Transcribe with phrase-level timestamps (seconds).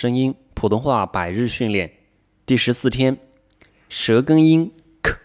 [0.00, 1.92] 声音普通话百日训练
[2.46, 3.18] 第十四天，
[3.88, 5.16] 舌根音 k，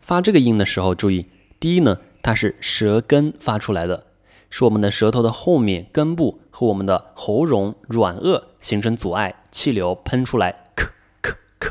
[0.00, 1.28] 发这个音的时候注意，
[1.60, 4.08] 第一呢，它是舌根发出来的，
[4.50, 10.86] 是我们的舌头的后面根部和我们的喉咙软腭形成阻碍，气流喷出来，k
[11.22, 11.70] k k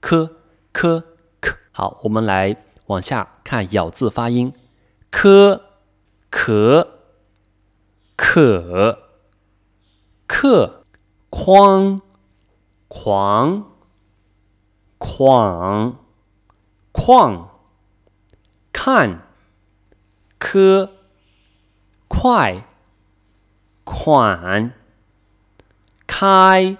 [0.00, 0.28] k
[0.72, 1.02] k
[1.40, 1.56] k。
[1.72, 2.56] 好，我们来
[2.86, 4.52] 往下看咬字发音，
[5.10, 5.60] 科
[6.30, 7.00] 可
[8.14, 9.00] 可。
[10.28, 10.83] 克，
[11.36, 12.00] 框，
[12.86, 13.64] 狂，
[14.98, 15.98] 狂，
[16.92, 17.50] 况，
[18.72, 19.26] 看，
[20.38, 20.92] 科，
[22.06, 22.64] 快，
[23.82, 24.72] 款，
[26.06, 26.76] 开，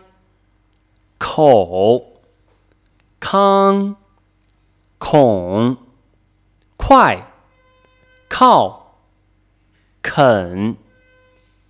[1.19, 2.13] 口，
[3.19, 3.97] 康，
[4.99, 5.77] 孔，
[6.77, 7.25] 快，
[8.29, 9.01] 靠，
[10.01, 10.77] 肯，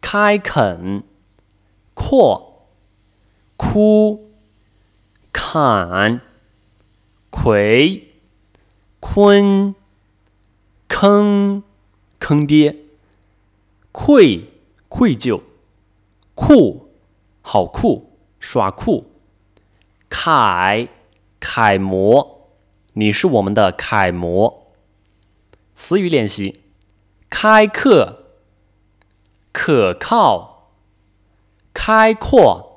[0.03, 1.03] 开垦。
[1.95, 2.54] 阔，
[3.65, 4.31] 枯，
[5.33, 6.21] 砍，
[7.31, 8.13] 葵，
[9.01, 9.75] 坤，
[10.87, 11.63] 坑，
[12.19, 12.77] 坑爹，
[13.91, 14.45] 愧，
[14.89, 15.41] 愧疚，
[16.35, 16.91] 酷，
[17.41, 19.07] 好酷，耍酷，
[20.11, 20.89] 楷，
[21.41, 22.51] 楷模，
[22.93, 24.73] 你是我们的楷模。
[25.75, 26.61] 词语练习：
[27.31, 28.27] 开课，
[29.51, 30.53] 可靠。
[31.73, 32.74] 开阔，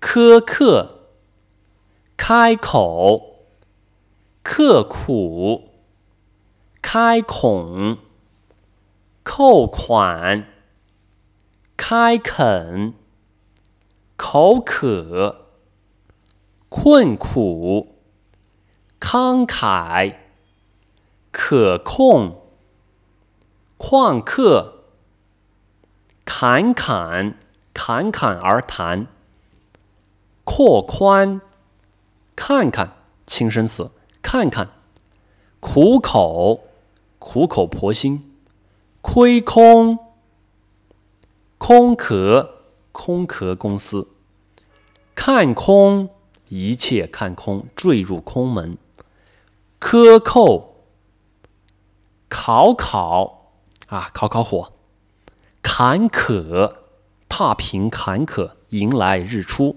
[0.00, 1.08] 苛刻，
[2.16, 3.36] 开口，
[4.42, 5.70] 刻苦，
[6.80, 7.98] 开孔，
[9.22, 10.46] 扣款，
[11.76, 12.94] 开垦，
[14.16, 15.46] 口渴，
[16.68, 17.96] 困苦，
[19.00, 20.16] 慷慨，
[21.32, 22.42] 可控，
[23.78, 24.84] 旷课，
[26.24, 27.38] 侃侃。
[27.78, 29.06] 侃侃而谈，
[30.56, 31.42] 拓宽，
[32.34, 33.90] 看看，轻声词，
[34.22, 34.70] 看看，
[35.60, 36.62] 苦口，
[37.18, 38.34] 苦口婆心，
[39.02, 39.98] 亏空，
[41.58, 44.08] 空壳，空壳公司，
[45.14, 46.08] 看空，
[46.48, 48.78] 一切看空，坠入空门，
[49.78, 50.76] 克扣，
[52.30, 53.52] 烤烤，
[53.88, 54.72] 啊，烤烤火，
[55.60, 56.76] 坎坷。
[57.28, 59.76] 踏平坎坷，迎来日出。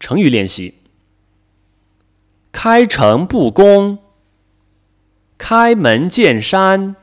[0.00, 0.78] 成语练习：
[2.50, 3.98] 开诚布公、
[5.38, 6.96] 开门见山、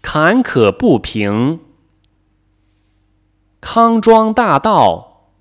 [0.00, 1.60] 坎坷不平、
[3.60, 5.32] 康庄大道、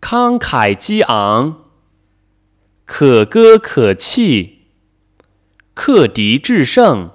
[0.00, 1.64] 慷慨激昂、
[2.84, 4.66] 可歌可泣、
[5.74, 7.10] 克敌制胜、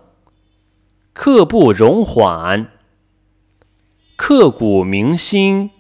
[1.12, 2.76] 刻不容缓。
[4.16, 5.72] 刻骨铭心，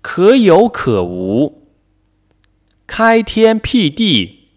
[0.00, 1.64] 可有可无；
[2.86, 4.48] 开天辟地，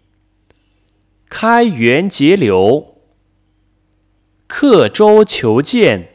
[1.28, 2.94] 开源节流；
[4.46, 6.08] 刻舟求剑，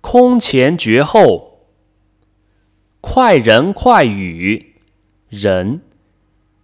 [0.00, 1.68] 空前绝后；
[3.00, 4.76] 快人快语，
[5.28, 5.82] 人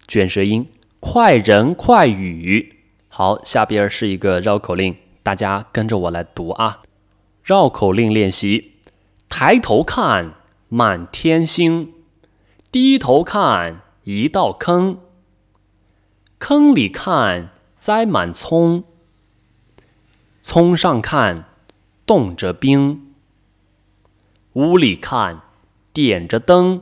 [0.09, 0.69] 卷舌音，
[0.99, 2.81] 快人快语。
[3.09, 6.83] 好，下边是一个绕口令，大家跟着我来读啊。
[7.43, 8.73] 绕口令练习：
[9.28, 10.34] 抬头看，
[10.69, 11.93] 满天星；
[12.72, 14.99] 低头看，一道坑。
[16.38, 18.82] 坑里看，栽满葱；
[20.43, 21.44] 葱上看，
[22.04, 23.15] 冻着冰。
[24.54, 25.43] 屋里看，
[25.93, 26.81] 点着灯；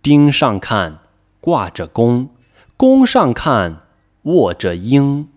[0.00, 1.00] 钉上看，
[1.40, 2.28] 挂着弓；
[2.76, 3.82] 弓上看，
[4.22, 5.28] 卧着鹰。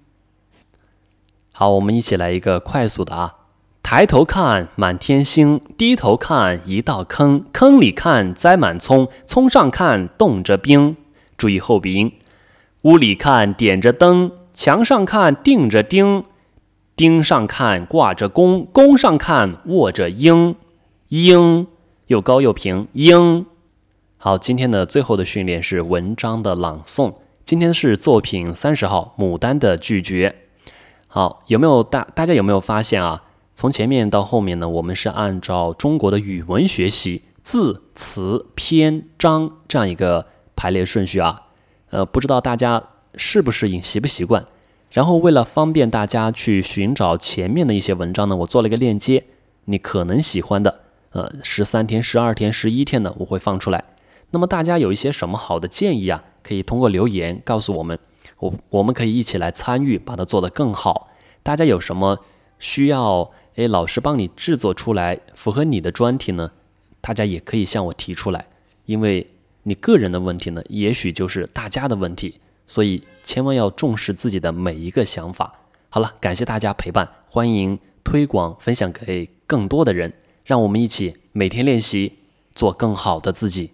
[1.52, 3.45] 好，我们一起来一个快速的啊！
[3.85, 10.97] 抬头看满天星，低头看一道坑，坑里看栽满葱，葱上看冻着冰。
[11.38, 12.12] 注意后鼻音。
[12.81, 16.23] 屋里看点着灯，墙上看钉着钉，
[16.96, 20.56] 钉上看挂着弓，弓上看卧着鹰。
[21.09, 21.67] 鹰
[22.07, 23.46] 又高又平，鹰。
[24.17, 27.14] 好，今天的最后的训练是文章的朗诵。
[27.43, 30.35] 今天是作品三十号《牡丹的拒绝》。
[31.05, 33.22] 好，有没有大大家有没有发现啊？
[33.55, 41.43] 从前面到后面呢，我们是按照中国的语文学习字词篇章这样一个排列顺序啊。
[41.90, 42.84] 呃，不知道大家
[43.16, 44.46] 适不适应，习不习惯？
[44.91, 49.23] 然后为了方便大家去寻找前面的一些文章呢，我做了一个链接，
[49.66, 50.81] 你可能喜欢的，
[51.11, 53.85] 呃，十三天、十二天、十一天的我会放出来。
[54.31, 56.25] 那么大家有一些什么好的建议啊？
[56.43, 57.97] 可以通过留言告诉我们，
[58.40, 61.07] 我我们可以一起来参与，把它做得更好。
[61.41, 62.19] 大家有什么
[62.59, 63.31] 需要？
[63.55, 66.52] 哎，老师帮你制作出来符合你的专题呢，
[66.99, 68.47] 大家也可以向我提出来，
[68.85, 69.25] 因为
[69.63, 75.61] 你个人的问题呢，也许就是大家的问题，所以千万要重视自己的每一个想法。
[75.90, 80.11] 好了，感谢大家陪伴，欢迎推广分享给更多的人，
[80.43, 82.11] 让我们一起每天练习，
[82.53, 83.72] 做更好的自己。